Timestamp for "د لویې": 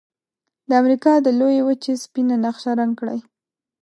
1.21-1.61